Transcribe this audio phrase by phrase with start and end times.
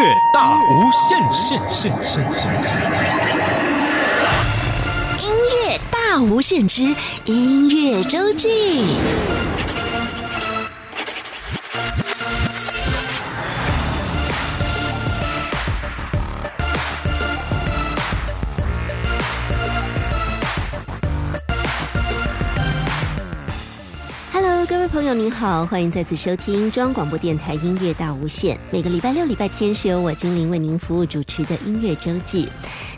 [0.00, 2.50] 乐大无限，限限限限
[5.18, 5.30] 音
[5.68, 8.96] 乐大无限之音乐周记。
[24.92, 28.58] 朋友，您好，欢迎再次收听中央广播电台音乐大无限。
[28.72, 32.48] 每个礼拜六、礼拜天是由我精灵为您服务主持的音乐周记。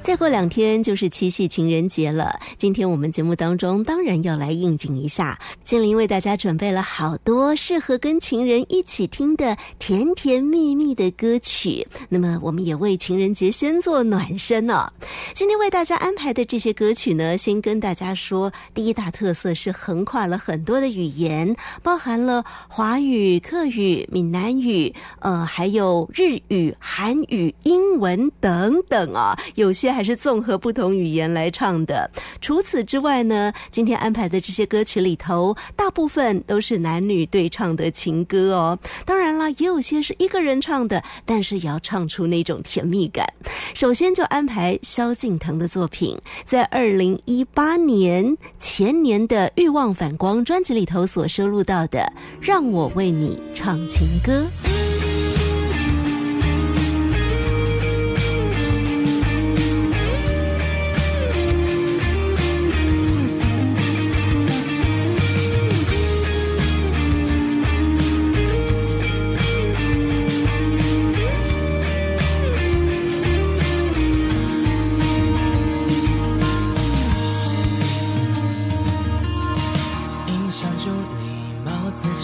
[0.03, 11.87] 再过两天就是七夕情人节了，今天我们节目当中当然要来应景一下，精灵为大家准备了好多适合跟情人一起听的甜甜蜜蜜的歌曲。
[12.09, 14.93] 那么我们也为情人节先做暖身哦。
[15.35, 29.92] 今天为大家安排的这些歌曲呢，先跟大家说，第一大特色是横跨了很多的语言，包含了华语、客语、闽南语，呃，还有日语、韩语、英文等等啊，有些。
[29.93, 32.11] 还是综合不同语言来唱的。
[32.41, 38.79] 除此之外呢，今天安排的这些歌曲里头，大部分都是男女对唱的情歌哦。
[39.05, 43.27] 当然啦，也有些是一个人唱的，但是也要唱出那种甜蜜感。
[43.75, 52.01] 首先就安排萧敬腾的作品，在二零一八年前年的《欲望反光》专辑里头所收录到的
[52.41, 54.45] 《让我为你唱情歌》。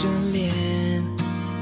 [0.00, 1.04] 着脸，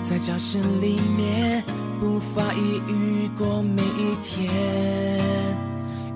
[0.05, 1.65] 在教室里面，
[2.03, 4.53] 无法抑郁过每一天。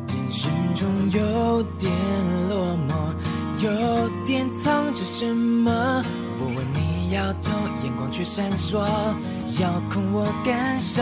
[0.09, 1.91] 眼神中有点
[2.51, 2.93] 落寞，
[3.65, 3.71] 有
[4.27, 6.05] 点藏着什么。
[6.39, 7.51] 我问你摇头，
[7.83, 8.81] 眼光却闪烁，
[9.59, 11.01] 遥控我感受。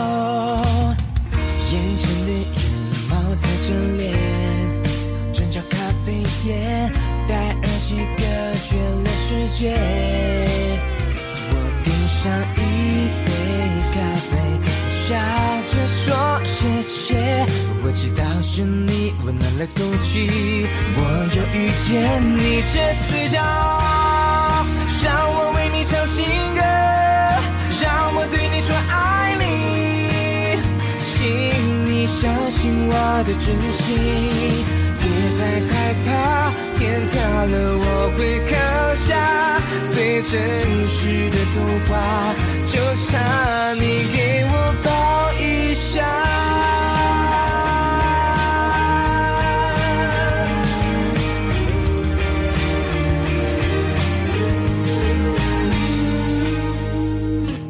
[1.73, 2.63] 眼前的人
[3.11, 4.15] 貌在遮脸，
[5.33, 5.77] 转角咖
[6.07, 6.93] 啡店，
[7.27, 8.23] 戴耳机隔
[8.63, 9.75] 绝了世界。
[12.19, 12.59] 我点上一
[13.25, 13.31] 杯
[13.95, 13.97] 咖
[14.29, 14.33] 啡，
[14.91, 15.07] 笑
[15.67, 15.97] 着说
[16.45, 17.15] 谢谢。
[17.83, 20.99] 我知道是你温暖了空气，我
[21.37, 23.39] 又遇见你，这次要
[25.05, 26.17] 让我为你唱情
[26.57, 26.61] 歌。
[27.81, 30.59] 让我对你说爱你，
[31.01, 31.17] 请
[31.87, 32.93] 你相信我
[33.23, 33.47] 的真
[33.79, 33.87] 心，
[34.99, 35.03] 别
[35.39, 35.41] 再
[35.71, 35.73] 害
[36.05, 36.09] 怕，
[36.79, 37.85] 天塌了我
[38.17, 39.61] 会扛下
[39.93, 40.41] 最真
[40.87, 41.57] 实的童
[41.87, 41.91] 话
[42.69, 43.85] 就差你
[44.15, 44.89] 给我抱
[45.41, 45.89] 一下。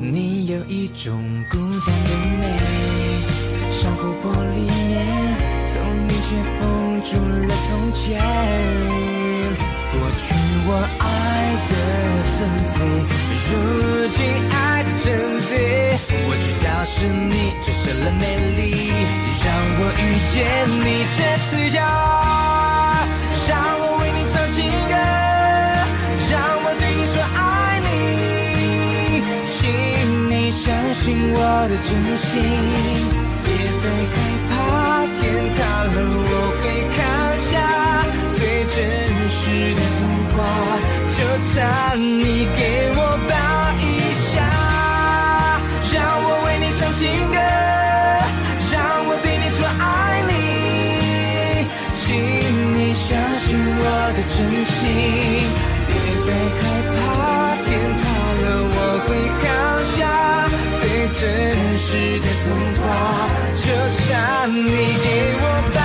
[0.01, 1.19] 你有一种
[1.49, 2.11] 孤单的
[2.41, 2.45] 美
[3.71, 4.97] 像琥珀里面
[5.67, 8.21] 透明却不住了从前
[9.93, 10.35] 过去
[10.67, 11.05] 我爱
[11.69, 11.73] 的
[12.35, 12.37] 纯
[12.73, 12.75] 粹，
[13.49, 13.51] 如
[14.09, 14.19] 今
[14.51, 15.07] 爱的真
[15.43, 15.51] 贼。
[16.11, 17.33] 我知道是你
[17.63, 18.23] 折射了美
[18.57, 18.61] 丽，
[19.45, 19.47] 让
[19.79, 20.37] 我遇见
[20.85, 20.87] 你。
[21.17, 21.79] 这次要
[23.49, 24.57] 让我为你唱情
[24.89, 24.95] 歌，
[26.31, 26.33] 让
[26.65, 27.39] 我对你说爱
[27.81, 27.87] 你，
[29.57, 29.61] 请
[30.29, 31.37] 你相信我
[31.69, 31.89] 的真
[32.19, 32.33] 心，
[39.75, 40.01] 的童
[40.33, 40.37] 话，
[41.17, 41.19] 就
[41.51, 41.55] 差
[41.95, 42.61] 你给
[42.95, 43.33] 我抱
[43.83, 43.85] 一
[44.31, 44.37] 下，
[45.93, 47.01] 让我为你唱情
[47.33, 47.37] 歌，
[48.73, 48.77] 让
[49.07, 49.83] 我对你说爱
[50.29, 50.33] 你，
[51.99, 52.07] 请
[52.75, 53.07] 你相
[53.45, 53.83] 信我
[54.15, 54.79] 的真心，
[55.89, 55.91] 别
[56.27, 56.61] 再害
[56.95, 56.97] 怕，
[57.65, 57.69] 天
[57.99, 58.03] 塌
[58.43, 58.77] 了我
[59.07, 59.09] 会
[59.43, 59.45] 扛
[59.97, 59.99] 下
[60.81, 60.83] 最
[61.19, 61.21] 真
[61.77, 61.87] 实
[62.21, 62.47] 的童
[62.79, 62.83] 话，
[63.55, 63.65] 就
[64.07, 64.09] 差
[64.47, 64.57] 你
[65.03, 65.07] 给
[65.41, 65.43] 我
[65.75, 65.79] 抱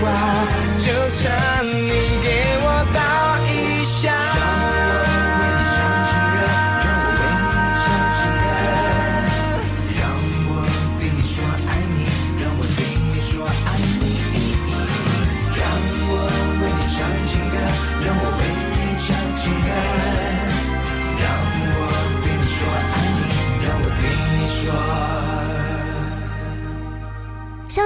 [0.00, 0.37] 的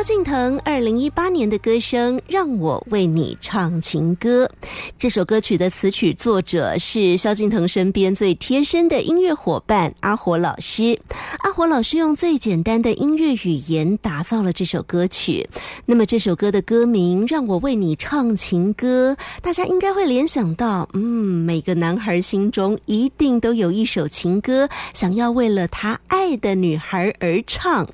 [0.02, 4.50] 萧敬腾二零一八年的歌声《让我为你唱情歌》，
[4.98, 11.00] 这首歌曲的词曲作者是萧敬腾身边最贴身的音乐伙伴阿火老师。
[11.44, 15.48] 阿火老师用最简单的音乐语言打造了这首歌曲。
[15.86, 21.00] 那么这首歌的歌名《让我为你唱情歌》，大家应该会联想到，嗯，
[21.46, 27.88] 每个男孩心中一定都有一首情歌，想要为了他爱的女孩而唱。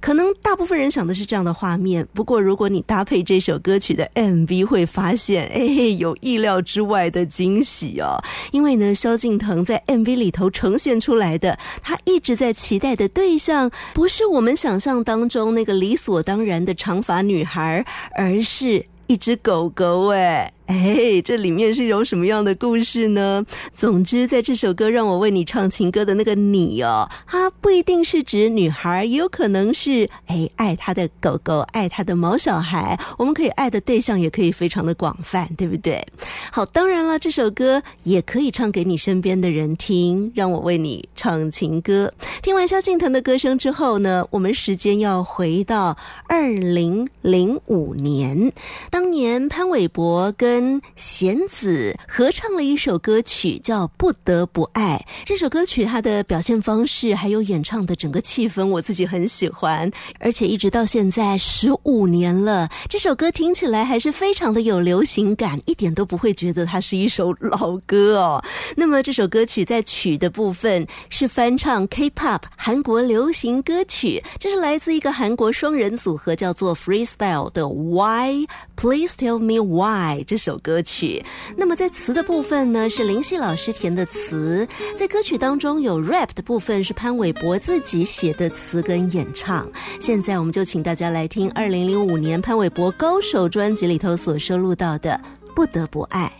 [0.00, 5.60] 可能大部分人想的是这样的画面，不过如果你搭配这首歌曲的 MV，会发现，哎，
[5.98, 8.16] 有意料之外的惊喜哦。
[8.52, 17.84] 因为呢，萧敬腾在 MV 里头呈现出来的，他一直在期待的对象，不是我们想象当中那个理所当然的长发女孩，
[18.14, 20.52] 而是一只狗狗，哎。
[20.68, 23.42] 哎，这里面是有什么样的故事呢？
[23.72, 33.00] 总之，在这首歌让我为你唱情歌的那个你哦，它不一定是指女孩，也有可能是哎爱他的狗狗，爱他的毛小孩。
[33.16, 36.06] 我们可以爱的对象也可以非常的广泛，对不对？
[36.52, 40.30] 好，当然了，这首歌也可以唱给你身边的人听。
[40.34, 42.12] 让我为你唱情歌。
[42.42, 45.96] 听完萧敬腾的歌声之后呢，我们时间要回到
[46.28, 48.52] 二零零五年，
[48.90, 55.00] 当年潘玮柏跟跟弦子合唱了一首歌曲，叫《不得不爱》。
[55.24, 59.88] 这首歌曲它的表现方式，还有演唱的整个气氛，我自己很喜欢。
[60.18, 68.42] 而且一直到现在十五年了，这首歌听起来还是非常的有流行感，一点都不会觉得它是一首老歌哦。
[68.74, 78.44] 那么这首歌曲在曲的部分是翻唱 K-pop 韩国流行歌曲，这是来自一个韩国双人组合叫做 Freestyle 的 Y
[78.78, 80.56] Please Tell Me Why 这首。
[80.68, 81.24] 歌曲，
[81.56, 89.66] 那么在词的部分呢，是林夕老师填的词，在歌曲当中有 rap 的部分是潘玮柏自己写的词跟演唱。
[89.98, 95.18] 现在我们就请大家来听二零零五年潘玮柏高手专辑里头所收录到的
[95.54, 96.30] 《不得不爱》。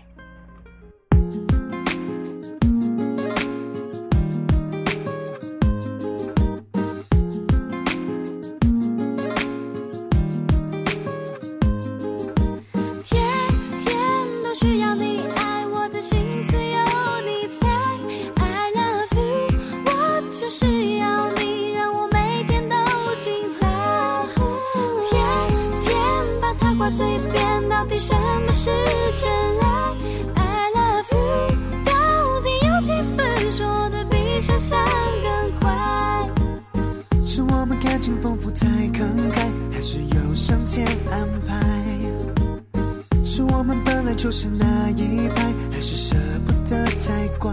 [44.29, 45.43] 就是那一派，
[45.73, 46.15] 还是舍
[46.45, 47.51] 不得才乖？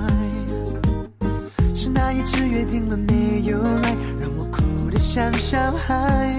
[1.73, 6.35] 是那一次约定了没有来，让我哭得像小孩？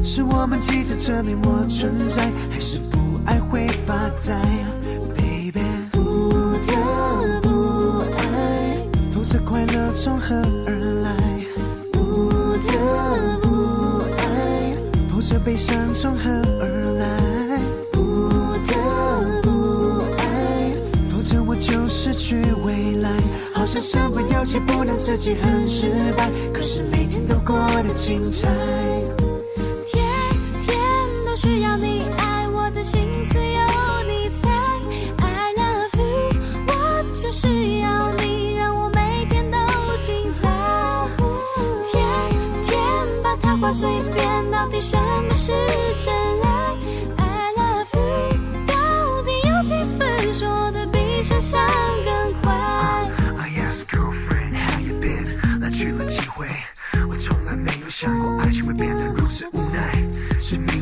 [0.00, 4.40] 是我们急着证明我存在，还是不爱会发呆
[5.16, 10.36] ？Baby，不得不爱，否则快乐从何
[10.68, 11.16] 而来？
[11.92, 12.30] 不
[12.64, 14.76] 得不爱，
[15.12, 16.30] 否则悲伤从何
[24.50, 26.28] 己，不能自己很失败。
[26.52, 27.54] 可是每天都过
[27.84, 28.48] 得精彩。
[29.86, 30.02] 天
[30.66, 30.76] 天
[31.24, 33.60] 都需要你爱，我的心思有
[34.08, 34.48] 你猜。
[35.18, 36.34] I love you，
[36.66, 36.72] 我
[37.22, 37.46] 就是
[37.78, 39.56] 要你，让我每天都
[40.02, 40.48] 精彩。
[41.92, 42.02] 天
[42.66, 42.76] 天
[43.22, 45.52] 把它挂嘴边，到底什么是
[46.04, 46.49] 真爱
[58.00, 60.02] 想过爱情会变得如此无奈，
[60.40, 60.79] 是命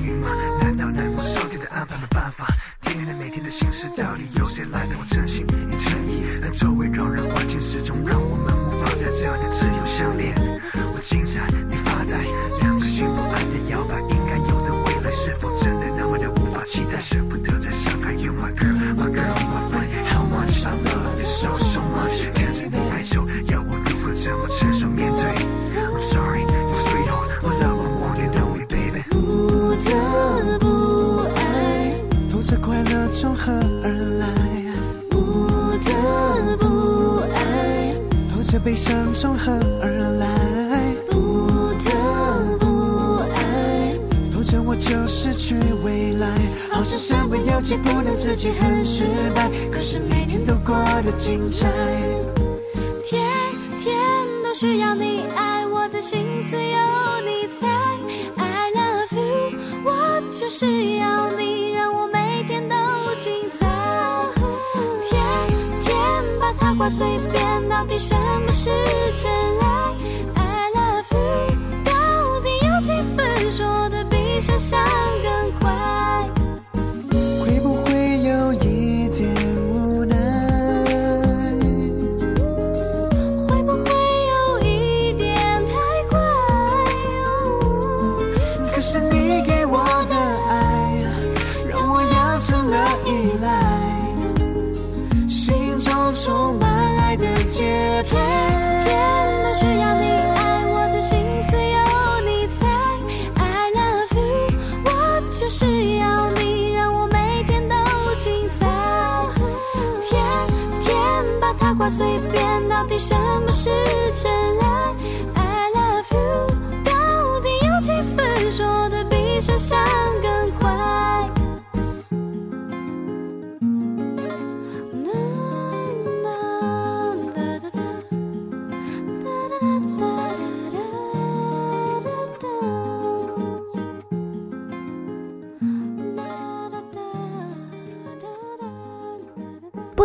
[111.91, 113.71] 嘴边，到底什么是
[114.15, 114.31] 真
[114.61, 114.95] 爱？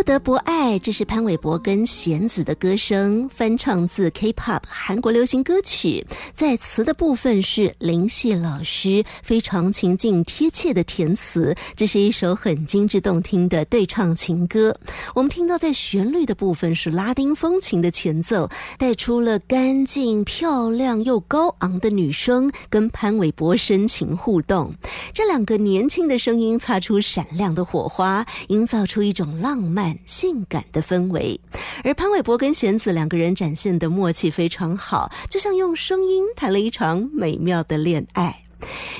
[0.03, 14.77] 不得不爱，这是潘玮柏跟弦子的歌声，翻唱自 K-pop 韩国流行歌曲，在词的部分是林夕老师非常情境贴切的填词，这是一首很精致动听的对唱情歌。
[15.15, 24.73] 我们听到在旋律的部分是拉丁风情的前奏，带出了干净、漂亮又高昂的女声跟潘玮柏深情互动，
[25.13, 29.92] 这两个年轻的声音擦出闪亮的火花，营造出一种浪漫。
[30.05, 31.39] 性感的氛围，
[31.83, 38.42] 而潘玮柏跟弦子两个人展现的默契非常好，就像用声音谈了一场美妙的恋爱。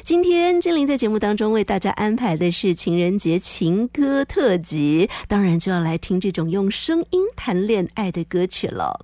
[0.03, 9.00] 今天精灵在节目当中为大家安排的是情人节情歌特辑，当然就要来听这种用声音谈恋爱的歌曲了。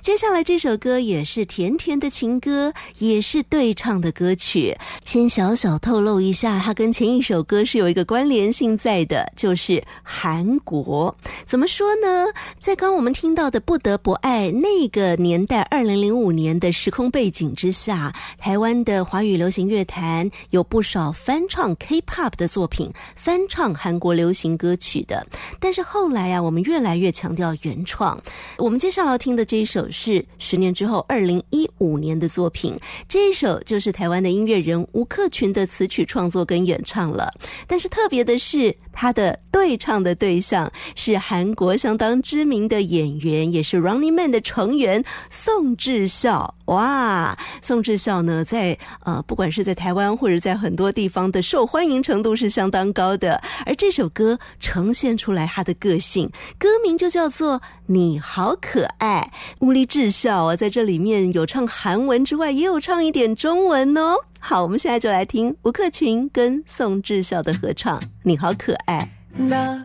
[0.00, 4.76] 接下来这首歌也是甜甜的情歌，也是对唱的歌曲。
[5.04, 11.14] 先小小透露一下，它跟前一首歌是有一个关联性在的，就是韩国。
[11.44, 12.26] 怎么说呢？
[12.60, 20.03] 在刚我们听到的《不得不爱》那个年代，二零零五年的时空背景之下，台湾的华语流行乐坛。
[20.50, 25.26] 有不少翻唱 K-pop 的作品，翻唱韩国流行歌曲的。
[25.60, 28.20] 但是后来啊，我们越来越强调原创。
[28.58, 32.78] 我们接下来要听的这一首是十年之后，二零一五年的作品。
[33.08, 37.32] 这一首就是台湾的音乐人吴克群的词曲创作跟演唱了。
[37.66, 46.54] 但是特别的是，他的对唱的对象是韩国相当知名的演员，也是 Running Man 的成员宋智孝。
[46.66, 59.30] 哇宋智孝呢在呃不管是在台湾或者在很多地方的受欢迎程度是相当高的而这首歌呈现出来他的个性歌名就叫做你好可爱
[59.60, 69.14] 乌力智孝啊在这里面有唱韩文之外也有唱一点中文哦好我们现在就来听吴克群跟宋智孝的合唱你好可爱。
[69.36, 69.84] 那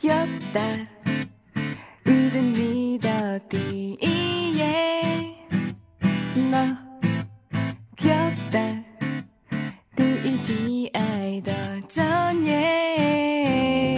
[0.00, 0.08] 个
[0.52, 0.60] 的
[2.04, 3.96] 遇见你的第
[6.34, 6.76] 那
[7.96, 8.10] 就
[8.50, 8.82] 拜
[9.94, 11.52] 第一集爱的
[11.88, 13.96] 悼念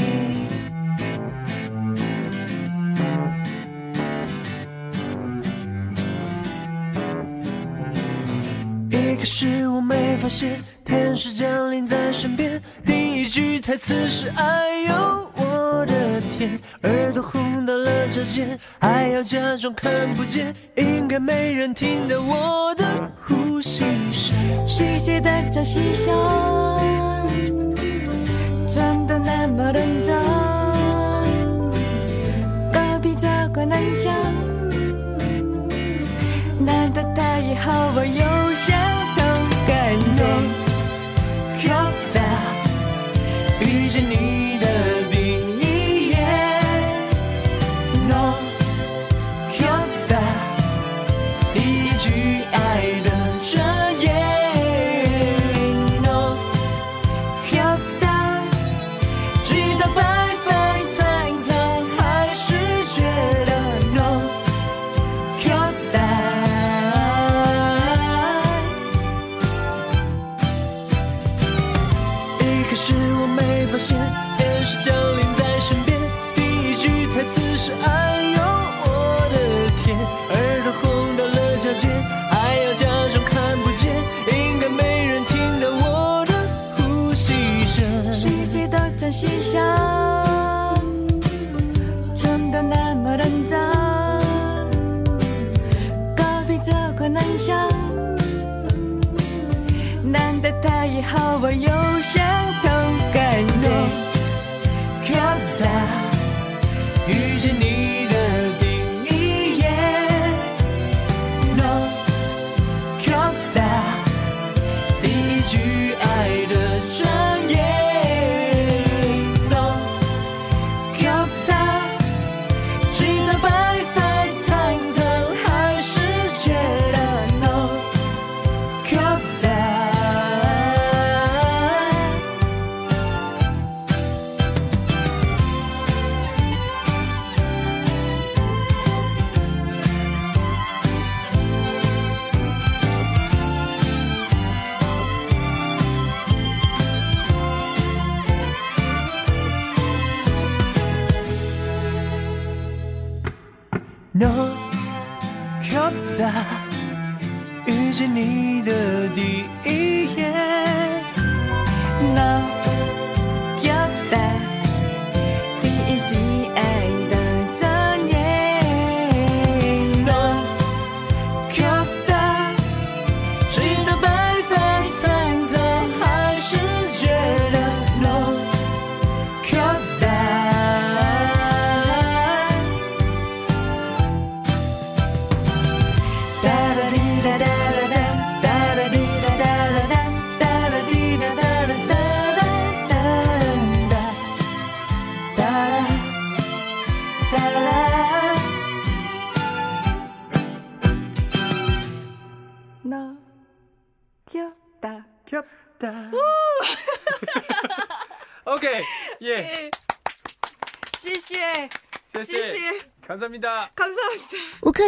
[8.90, 14.94] 一开始我没发现天使降临在身边第一句台词是“哎呦
[15.34, 22.84] 我的天”，耳朵红到了指尖，还要假装看不见，应该没人听到我的
[23.26, 23.80] 呼吸
[24.12, 24.36] 声。
[24.68, 26.14] 谁写的真心胸，
[28.68, 30.14] 真的那么认真，
[32.72, 34.12] 隔壁这个男生，
[36.64, 38.78] 难道他也和我有相
[39.16, 39.24] 同
[39.66, 40.24] 感觉？
[43.96, 44.35] you need.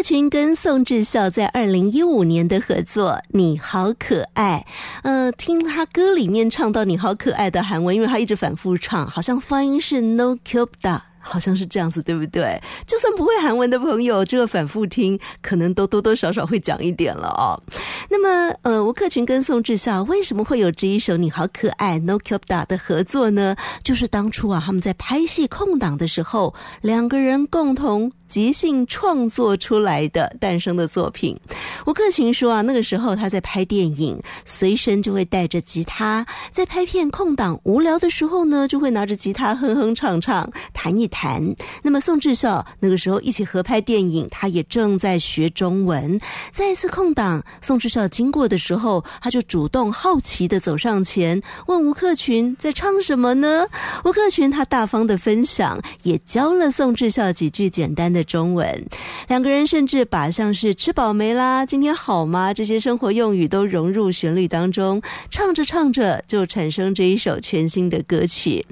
[0.08, 4.64] 群跟宋智孝在二零一五年的合作《你好可爱》，
[5.02, 11.00] 呃，听他歌里面唱到“你好可爱”的韩文，因为他一直反复唱，好像发音是 “no cubed。
[11.18, 12.61] 好像是这样子，对不对？
[12.87, 17.61] 就算不会韩文的朋友，这个反复听，可能都多多少少会讲一点了哦。
[18.09, 23.54] 那么，呃，吴克群跟宋智孝为什么会有这一首《你好可爱》No Cuppa 的合作呢？
[23.85, 31.38] 就是当初啊，他们在拍戏空档的时候，两个人共同即兴创作出来的诞生的作品。
[31.87, 41.17] 吴克群说啊，那个时候他在拍电影，随身就会带着吉他，在拍片空档无聊的时候呢，就会拿着吉他哼哼唱唱，弹一弹。
[41.18, 41.42] 谈
[41.83, 46.20] 那么宋智孝那个时候一起合拍电影，他也正在学中文。
[46.52, 53.66] 在一次空档，宋智孝经过的时候，他就主动好奇的走上前，问吴克群在唱什么呢？
[54.04, 58.87] 吴克群他大方的分享，也教了宋智孝几句简单的中文。
[59.26, 65.02] 两个人甚至把像是吃饱没啦、今天好吗这些生活用语都融入旋律当中，
[65.33, 68.64] 唱着唱着就产生这一首全新的歌曲。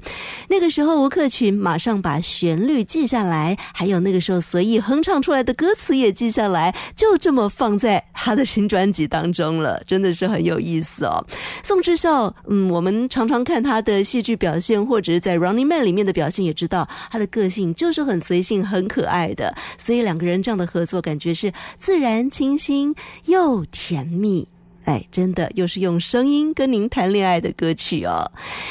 [0.47, 11.25] 那个时候，吴克群马上把旋律记下来，还有那个时候随意哼唱出来的歌词也记下来，就这么放在他的新专辑当中了，真的是很有意思哦。
[11.63, 22.93] 宋智孝，嗯，我们常常看他的戏剧表现，或者是在《Running Man》里面的表现，也知道他的个性就是很随性、很可爱的，所以两个人这样的合作，感觉是自然、清新
[23.25, 24.49] 又甜蜜。
[24.87, 28.23] 哎，真的又是用声音跟您谈恋爱的歌曲哦。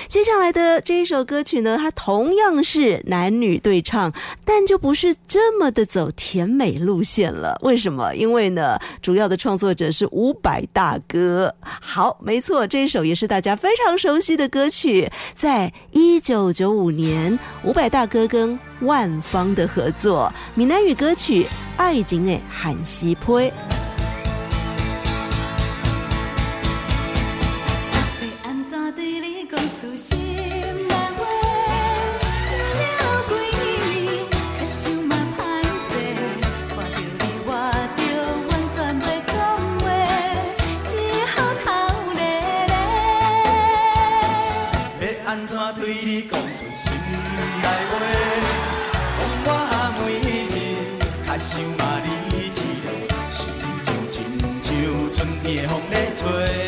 [0.08, 4.10] 接下来的这一首歌曲呢，它同样是男女对唱，
[4.42, 7.58] 但就不是这么的走甜美路线了。
[7.60, 8.14] 为什么？
[8.14, 11.54] 因为呢，主要的创作者是伍佰大哥。
[11.60, 21.44] 好，没错，这一首也是大家非常熟悉的歌曲，在一九九五年，伍佰大哥跟万芳的合作，闽南语歌曲
[21.76, 23.42] 《爱情的韩西坡》。
[55.48, 56.65] 伊的风在吹，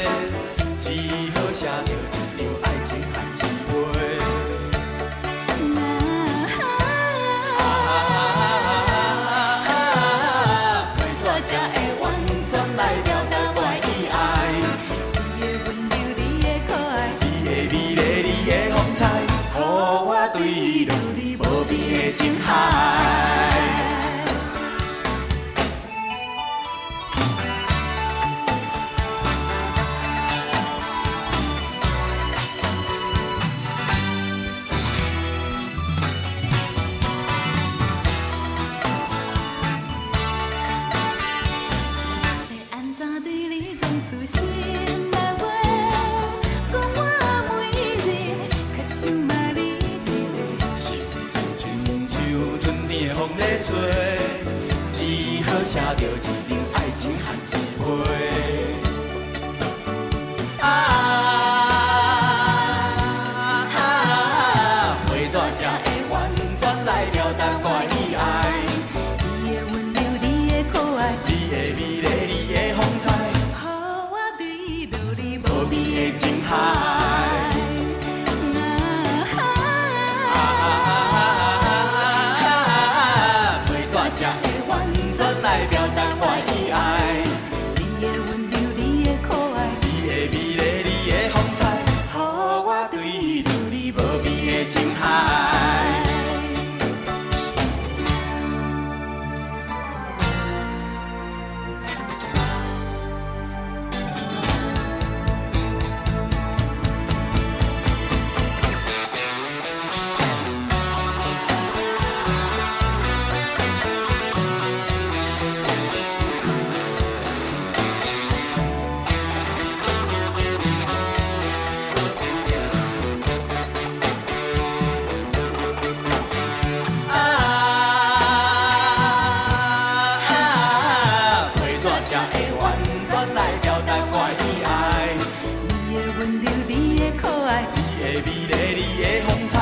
[137.17, 138.29] 可爱，你的美
[138.75, 139.55] 丽，你的风采，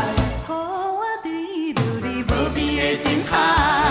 [0.47, 1.27] 予我坠
[1.73, 3.86] 入你无边的情海。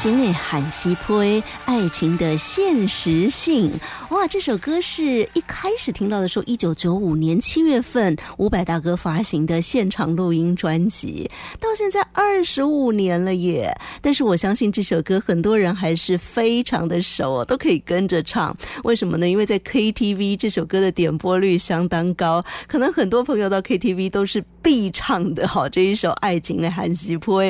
[0.00, 1.22] 真的罕西坡，
[1.70, 3.70] 爱情的现实性。
[4.08, 11.30] 哇，这首歌是一开始听到的时候，一九九五年七月份伍佰大哥发行的现场录音专辑，
[11.60, 13.72] 到现在二十五年了耶。
[14.02, 18.54] 但是我相信这首歌很多人还是非常的熟哦，都可以跟着唱。
[18.82, 19.28] 为什么呢？
[19.28, 25.68] 因为在 KTV 这首歌的点播率相当高，可能很多朋友到 KTV 都是必唱的哈。
[25.68, 27.44] 这一首《爱情的罕西坡》，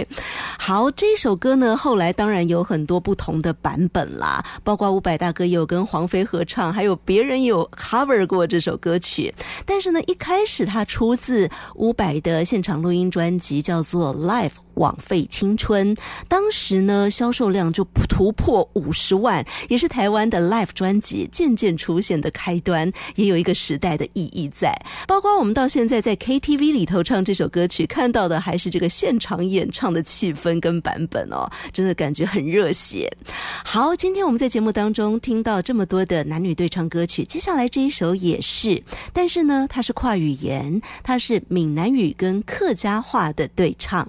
[0.59, 9.35] 好，这首歌呢，后来当然有很多不同的版本啦，包括伍佰大哥有跟黄飞合唱，还有别人有 cover 过这首歌曲。
[9.65, 14.49] 但是呢，一开始它出自伍佰的现场录音专辑，叫做《Life》。
[14.81, 15.95] 枉费青春，
[16.27, 24.75] 当时呢销售量就突破五十万，也是台湾的 Live 专辑渐渐出现的开端，也有一个时代的意义在。
[25.07, 33.11] 包括我们到现在在 KTV 里头唱这首歌曲，看到的还是这个现场演唱的气氛跟版本哦，真的感觉很热血。
[33.65, 44.09] 好，今天我们在节目当中听到这么多的男女对唱歌曲，接下来这一首也是，但是呢，它是跨语言，它是闽南语跟客家话的对唱。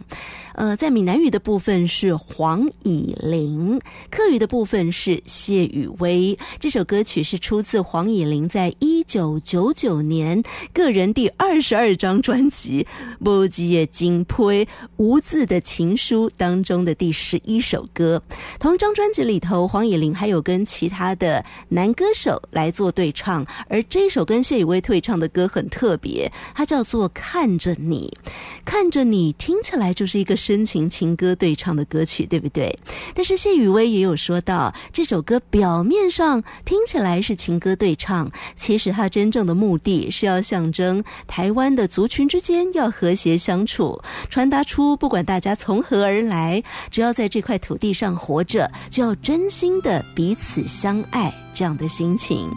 [0.62, 6.38] 呃，在闽南语的部分是黄以玲，客语的部分是谢雨薇。
[6.60, 12.86] 这首歌曲是出自黄以玲在一九九九年个人第二十二张专辑
[13.24, 18.21] 《波吉也金推无字的情书》当中的第十一首歌。
[18.60, 28.15] 同一张专辑里头，黄以玲还有跟其他的男歌手来做对唱，而这首跟谢雨薇对唱的歌很特别，它叫做《看着你》，
[28.63, 32.75] 看着你听起来就是一个深情情歌对唱的歌曲，对不对？
[33.13, 51.32] 但是谢雨薇也有说到，这首歌表面上听起来是情歌对唱，其实它真正的目的是要象征台湾的族群之间要和谐相处，传达出不管大家从何而来，只要在这块土地上活着，就要真心的彼此相爱。
[51.53, 52.49] 这样的心情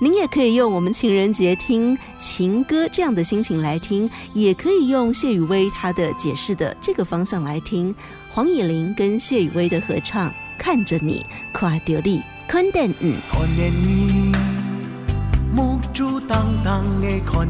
[0.00, 7.94] 您也可以用我们情人节听情歌这样的心情来听也可以用谢雨薇她的解释的这个方向来听。
[8.36, 13.48] 黄以琳跟谢雨薇的合唱看着你夸德利看电影看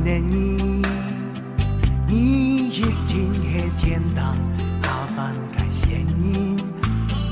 [0.05, 0.83] 电影
[2.07, 2.71] 你一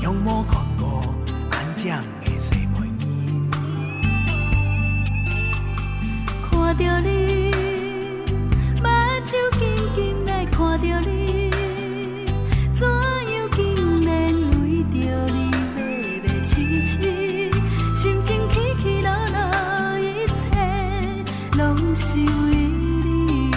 [0.01, 1.01] 用看过
[1.51, 2.14] 安
[6.65, 7.51] 看着你，
[8.81, 8.87] 目
[9.23, 9.61] 睭紧
[9.95, 11.51] 紧来看着你，
[12.73, 14.95] 怎样竟然为着
[15.27, 15.37] 你
[15.75, 15.79] 迷
[16.23, 16.91] 迷痴痴，
[17.93, 20.41] 心情起起落落，一切
[21.55, 22.25] 拢是为
[22.55, 23.51] 你。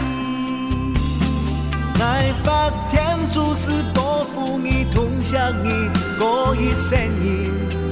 [1.99, 7.88] 来发天主是保护你，同享你，故意善意。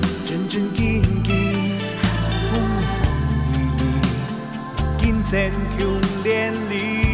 [5.26, 7.05] 雨，金钱强连理。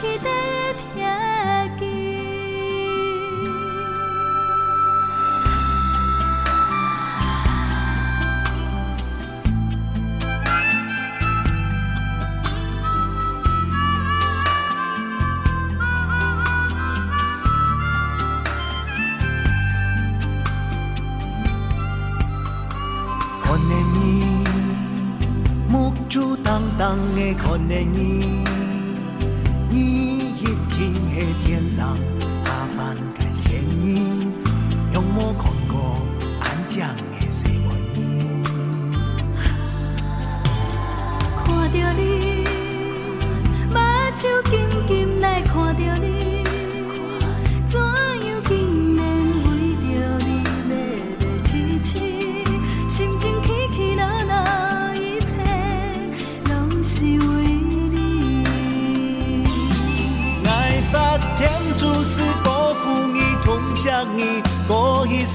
[0.00, 0.28] 天地
[0.78, 1.08] 听见。
[23.42, 24.44] 看见你，
[25.68, 28.44] 目珠当当的看见你，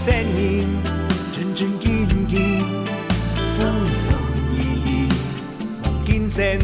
[0.04, 0.68] 过一生你，
[1.32, 2.66] 真真紧紧，
[3.58, 4.20] 风风
[4.54, 5.08] 雨雨，
[5.82, 6.60] 望金钱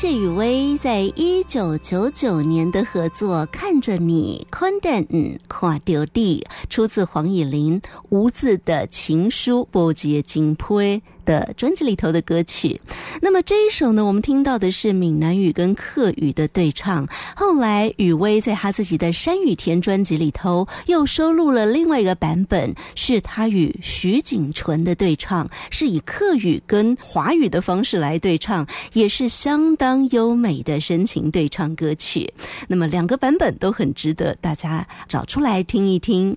[0.00, 12.80] 谢雨薇在一九九九年的合作《看着你》看淡嗯跨丢地，出自黄以玲无字的情书波杰金推的专辑里头的歌曲。
[13.22, 17.06] 那么这一首呢，我们听到的是闽南语跟客语的对唱。
[17.36, 32.32] 后来雨薇在他自己的《山雨田》专辑里头又收录了另外一个版本，是他与徐景纯的对唱，是以客语跟华语的方式来对唱，也是相当优美的深情对唱歌曲。
[32.66, 36.36] 那么两个版本都很值得大家找出来听一听。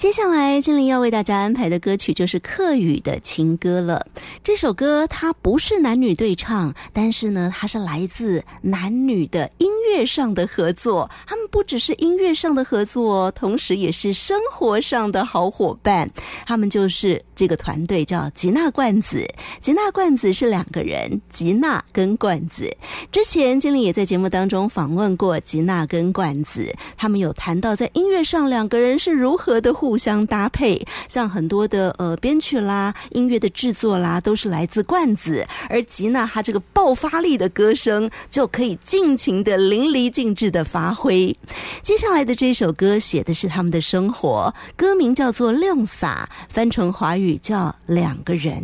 [0.00, 4.06] 接下来，精灵要为大家安排的歌曲就是客语的情歌了。
[4.42, 11.10] 这首歌它不是男女对唱，但是呢，它是来自男女的音乐上的合作。
[11.26, 16.10] 他们不只是音乐上的合作，同时也是生活上的好伙伴。
[16.46, 19.22] 他们就是这个团队叫吉娜罐子。
[19.60, 22.74] 吉娜罐子是两个人，吉娜跟罐子。
[23.12, 41.36] 之前精灵也在节目当中访问过吉娜跟罐子，他们有谈到在音乐上两个人是如何的互互相搭配，像很多的呃编曲啦、音乐的制作啦，都是来自罐子，而吉娜她这个爆发力的歌声就可以尽情的淋漓尽致的发挥。
[41.82, 48.62] 接下来的这首歌写的是他们的生活，歌名叫做《亮洒》，翻成华语叫《两个人》。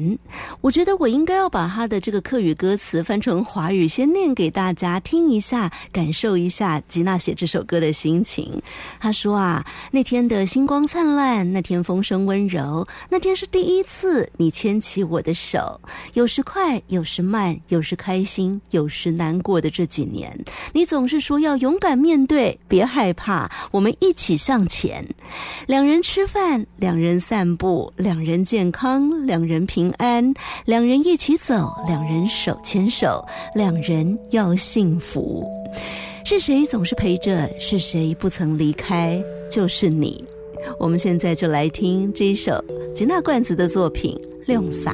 [0.61, 8.63] 我觉得我应该要把他的这个客语歌词翻成华语，先念给大家听一下，感受一下吉娜写这首歌的心情。
[9.01, 15.81] 他说啊，那天的星光灿烂，那天风声温柔，那天是第一次你牵起我的手，
[16.13, 20.39] 有时快，有时慢，有时开心，有时难过的这几年，
[20.73, 25.07] 你总是说要勇敢面对，别害怕，我们一起向前。
[25.67, 33.25] 两人吃饭，两人散步，两人健康，两人平安，两人一起走，两人手牵手，
[33.55, 35.49] 两人要幸福。
[36.25, 37.49] 是谁总是陪着？
[37.61, 39.23] 是谁不曾离开？
[39.49, 40.25] 就是你。
[40.79, 42.63] 我们现在就来听这一首
[42.95, 44.93] 吉娜罐子的作品《亮洒》。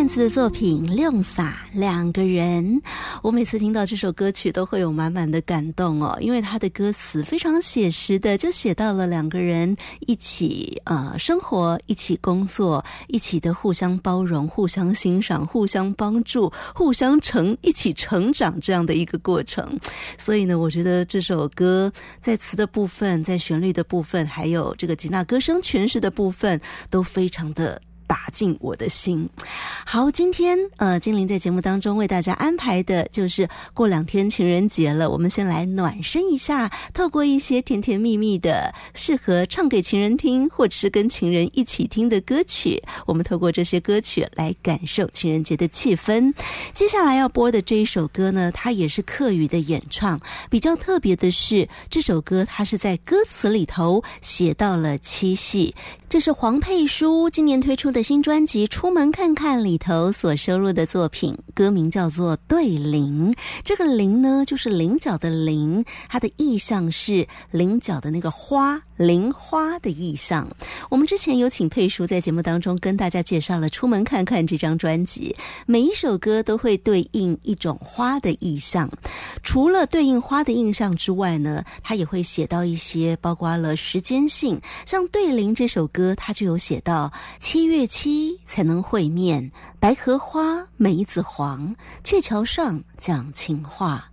[0.00, 2.64] 燕子的作品《亮洒两个人》，
[3.22, 9.76] 我每次听到这首歌曲都会有满满的感动哦，因为他的歌词非常写实的，就写到了两个人
[10.06, 19.78] 一起呃生活、一起工作、一起的互相包容、互相欣赏、互相帮助、互相成一起成长这样的一个过程。
[20.16, 21.92] 所以呢，我觉得这首歌
[22.22, 27.82] 在词的部分、在旋律的部分，还有这个吉娜歌声诠释的部分，都非常的。
[28.10, 29.30] 打进我的心。
[29.86, 46.34] 好，今天呃，精灵在节目当中为大家安排的就是过两天情人节了，我们先来暖身一下，透过一些甜甜蜜蜜的、适合唱给情人听，或者是跟情人一起听的歌曲，我们透过这些歌曲来感受情人节的气氛。
[46.74, 55.72] 接下来要播的这一首歌呢，它也是客语的演唱，比较特别的是，这首歌它是在歌词里头写到了七夕。
[56.08, 63.32] 这是黄佩书今年推出的新专辑《出门看看》里头所收录的作品，歌名叫做《对铃》。
[63.64, 68.80] 这个“铃”呢，就是菱角的“菱”，它的意象是菱角的那个花。
[69.00, 70.46] 菱花的意象，
[70.90, 75.34] 我们之前有请佩叔在节目当中跟大家介绍了《出门看看》这张专辑，
[75.64, 78.90] 每一首歌都会对应一种花的意象。
[79.42, 91.74] 除了对应花的印象之外呢，它也会写到一些包括了时间性，像《对菱》这首歌，它就有写到七月七才能会面，白荷花梅子黄，
[92.04, 94.10] 鹊桥上讲情话。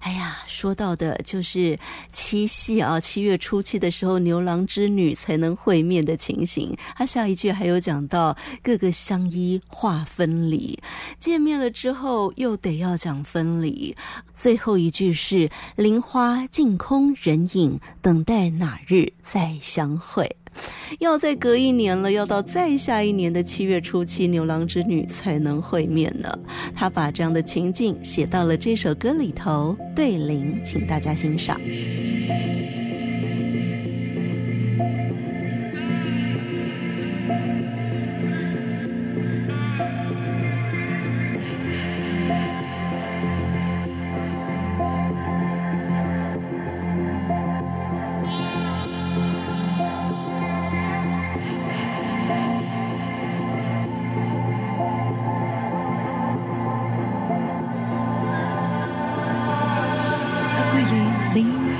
[0.00, 1.78] 哎呀，说到的就是
[2.12, 6.76] 七夕啊，七月初七的时候，牛郎织女才能会面的情形。
[6.96, 10.78] 他下一句还有讲到各个相依话分离，
[11.18, 13.96] 见面了之后又得要讲分离。
[14.32, 20.36] 最后一句是林花尽空人影，等待哪日再相会。
[21.00, 26.38] 要再隔一年了，要到再下一年的七月初七，牛郎织女才能会面呢。
[26.74, 31.60] 他把这样的情境写到了这首歌里头，对联，请大家欣赏。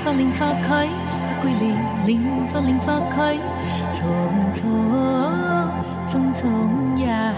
[0.03, 3.35] 发令发开，黑桂灵林发令发开，
[3.93, 3.97] 匆
[4.53, 4.61] 匆
[6.07, 7.33] 匆匆呀，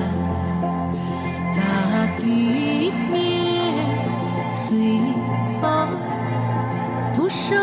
[1.55, 1.59] 大
[2.17, 3.21] 地面
[4.53, 4.99] 随
[5.61, 5.89] 风，
[7.15, 7.55] 不收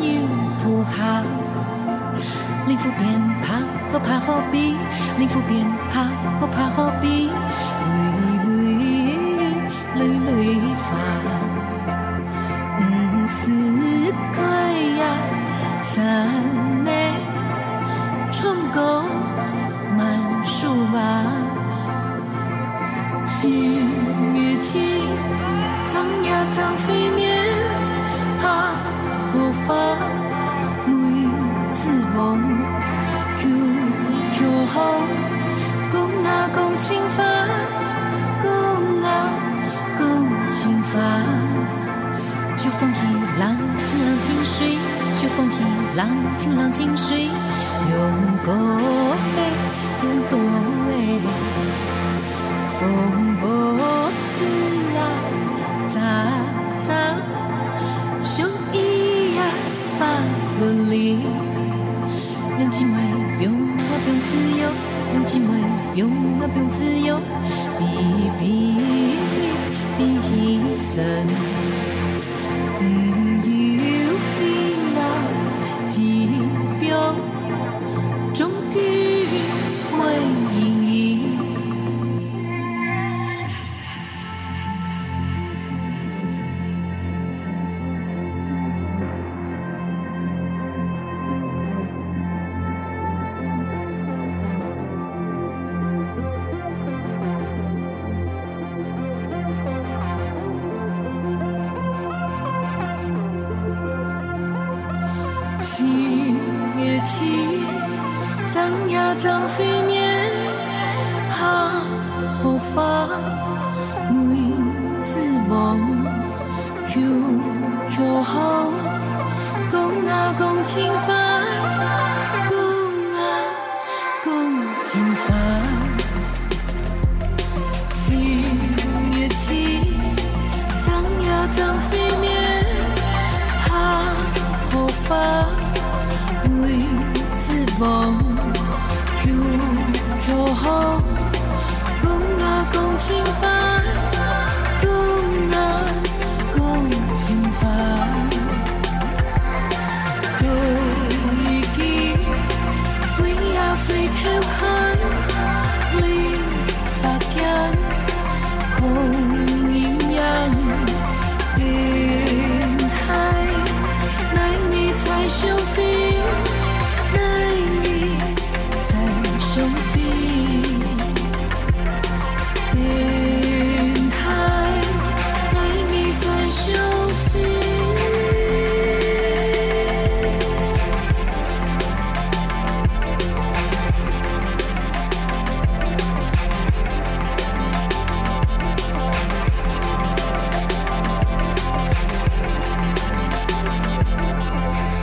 [0.00, 0.06] 又
[0.62, 1.22] 不好，
[2.66, 3.06] 灵父便
[3.40, 3.62] 怕，
[3.92, 4.74] 不怕何必？
[5.18, 6.04] 灵父便怕，
[6.40, 7.30] 不怕何必？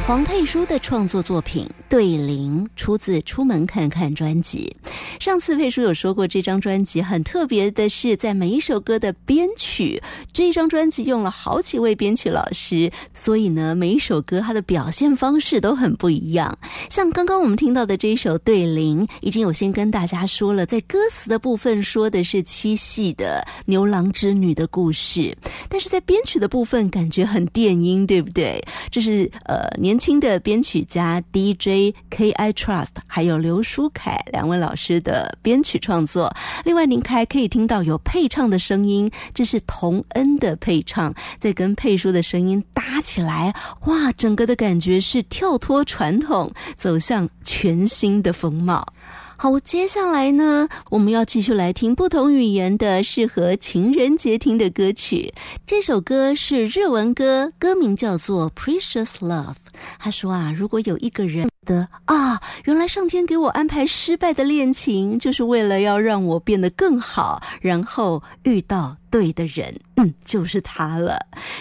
[0.06, 4.76] 黄佩书的创作作品《对铃》出自《出门看看》专辑。
[5.18, 10.02] 上次佩书有说过，这张专辑很特别的是，在每一首歌的编曲，
[10.34, 16.54] 这张专辑用了好几位编曲老师，所以呢，每一首歌它的表现方式都很不一样。
[16.90, 25.34] 像刚刚我们听到的这一首《对铃》，已经有先跟大家说了，在歌词的部分说的是七夕的牛郎织女的故事，
[25.70, 28.62] 但是在编曲的部分感觉很电音，对不对？
[28.92, 36.36] 这是呃年年轻的编曲家 DJ K I Trust 还有刘书凯两位老师的编曲创作。
[36.66, 43.54] 另外，您还可以听到有配唱的声音，这是童恩的配唱，在跟佩叔的声音搭起来，
[43.86, 48.92] 哇，整个的感觉是跳脱传统，走向全新的风貌。
[49.36, 55.34] 好，接下来呢，我们要继续来听不同语言的适合情人节听的歌曲。
[55.66, 59.54] 这首歌是日文歌，歌名叫做《Precious Love》。
[60.00, 71.18] 他说啊，如果有一个人的啊，原来上天给我安排失败的恋情，就是为了要让我变得更好，然后遇到对的人，嗯，就是他了。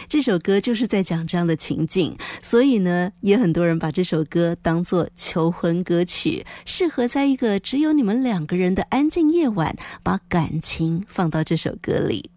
[0.09, 12.30] 这首歌就是在讲这样的情境，所以呢，也很多人把这首歌当做求婚歌曲，适合在一个只有你们两个人的安静夜晚，把感情放到这首歌里。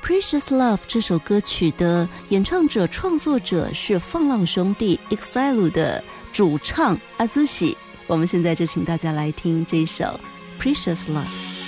[0.00, 6.02] Precious Love 这首歌曲的演唱者、创作者是放浪兄弟 EXILE 的
[6.32, 7.76] 主唱阿苏喜。
[8.06, 10.18] 我们现在就请大家来听这首
[10.58, 11.59] Precious Love。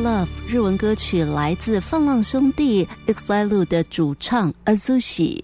[0.00, 5.42] Love 日文歌曲来自放浪兄弟 EXILE 的主唱 Azushi。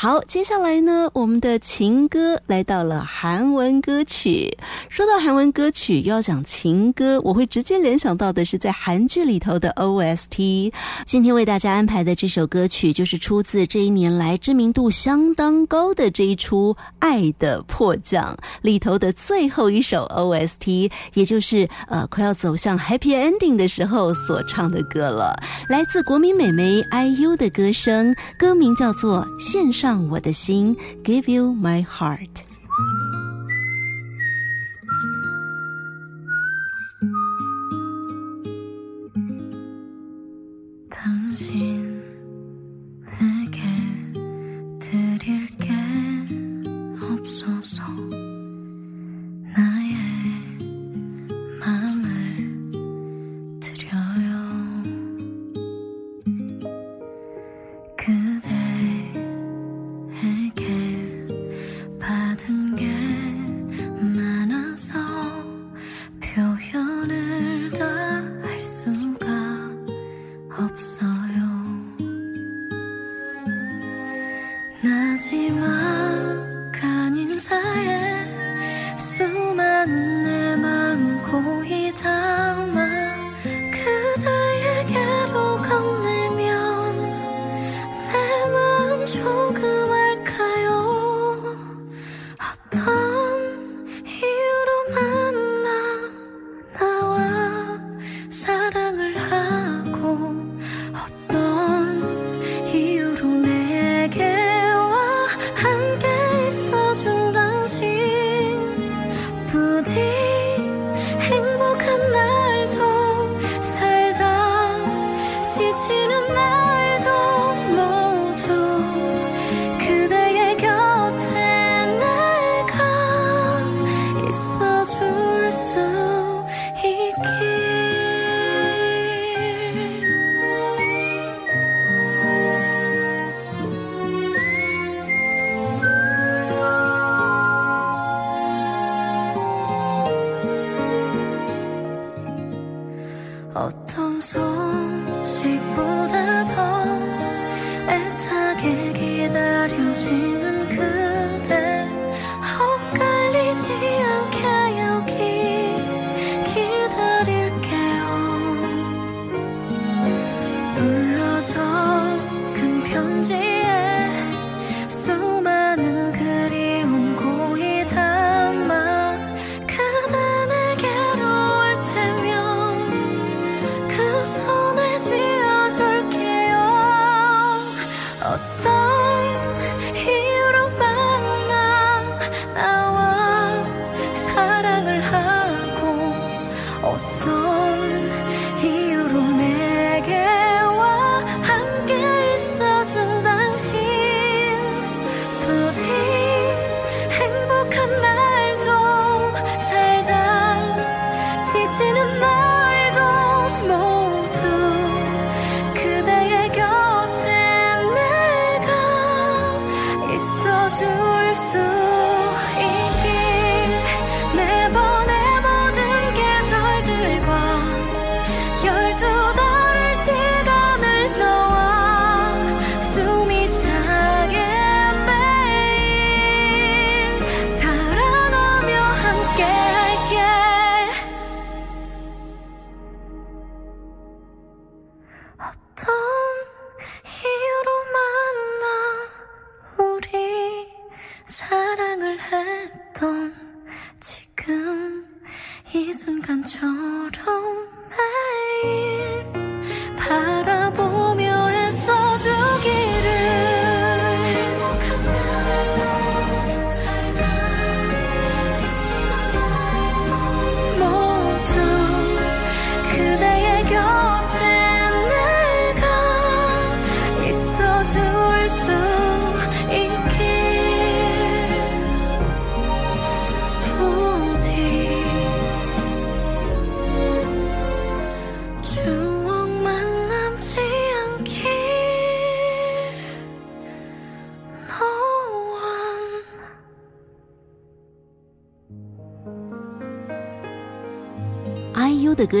[0.00, 4.56] 好，接下来呢，我们的情歌来到了韩文歌曲。
[4.88, 10.72] 说到韩文歌曲，要讲情歌，我会直接联想到的是在韩剧里头的 OST。
[11.04, 25.34] 今天为大家安排的这首歌曲，就是出自这一年来知名度相当高的这一出《爱的迫降》里头的最后一首 OST，也就是呃快要走向 Happy Ending 的时候所唱的歌了。
[25.68, 32.43] 来自国民美眉 IU 的歌声，歌名叫做《线上我的心》，Give You My Heart。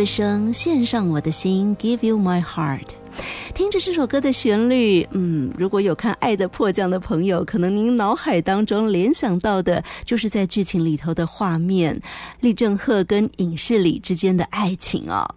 [0.08, 2.88] 声，献上我的心，Give you my heart。
[3.54, 12.00] 听着这首歌的旋律，嗯，如果有看《爱的迫降》的朋友，可能您脑海当中联想到的就是在剧情里头的画面，
[12.40, 15.28] 李正赫跟影视里之间的爱情哦。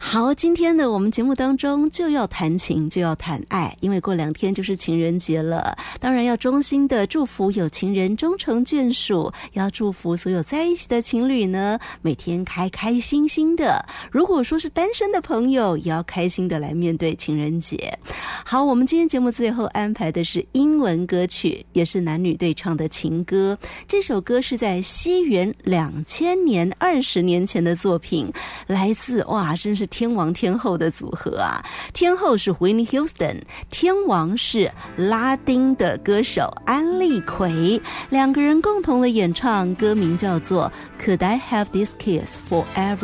[0.00, 5.76] 好，今天呢，我们节目当中就要谈情，就要谈爱，因为过两天就是情人节了。
[6.00, 13.84] 当然要衷心的祝福有情人终成眷属，要祝福所有在一起的情侣呢，每天开开心心的。
[14.10, 17.98] 如果说是单身的朋友，也要开心的来面对情人节。
[18.44, 23.56] 好，我们今天节目最后安排的是英文歌曲，也是男女对唱的情歌。
[23.86, 28.30] 这首歌是在西元两千年二十年前的作品，
[28.66, 31.64] 来自哇，真是天王天后的组合啊！
[31.92, 37.80] 天后是 Whitney Houston，天王是拉丁的歌手安利奎，
[38.10, 40.70] 两个人共同的演唱，歌名叫做
[41.04, 42.96] 《Could I Have This Kiss Forever》？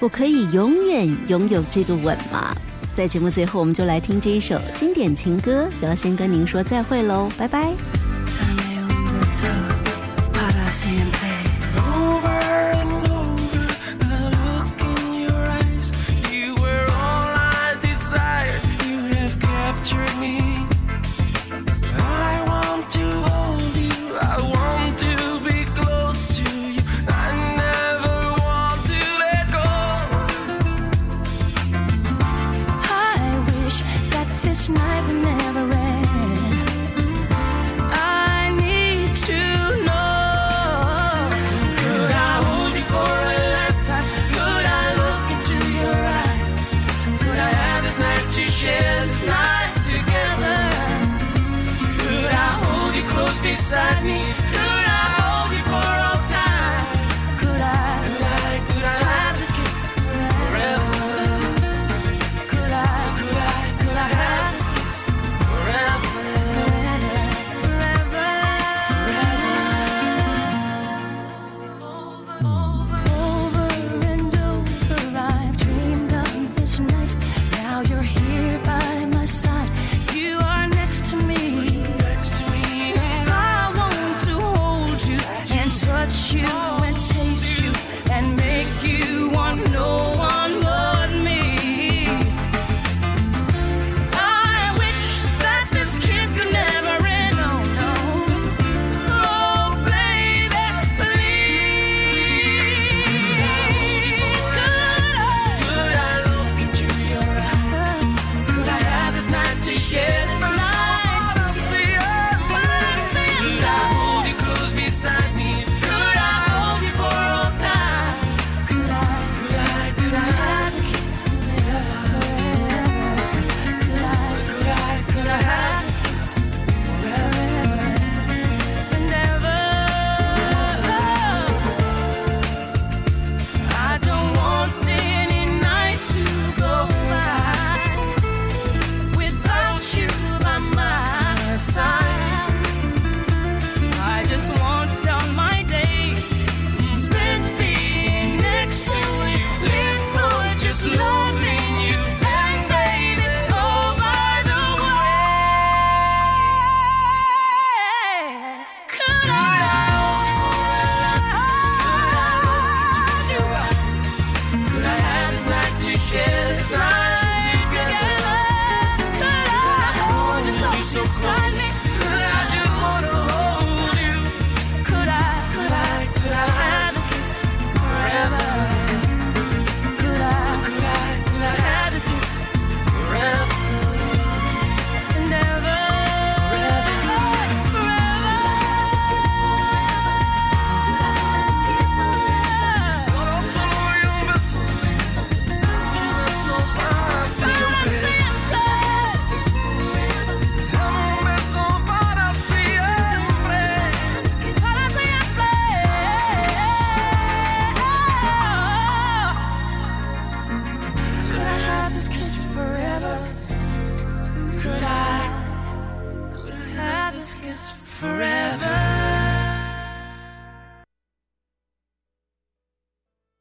[0.00, 2.54] 我可以永远拥有这个吻吗？
[2.94, 8.01] 在节目最后，我们就来听这一首经典情歌，也要先跟您说再会喽，拜拜。